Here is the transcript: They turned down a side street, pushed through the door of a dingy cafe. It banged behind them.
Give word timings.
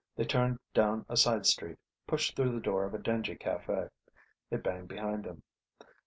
They 0.15 0.25
turned 0.25 0.57
down 0.73 1.05
a 1.09 1.15
side 1.15 1.45
street, 1.45 1.77
pushed 2.07 2.35
through 2.35 2.53
the 2.53 2.59
door 2.59 2.85
of 2.85 2.95
a 2.95 2.97
dingy 2.97 3.35
cafe. 3.35 3.89
It 4.49 4.63
banged 4.63 4.87
behind 4.87 5.25
them. 5.25 5.43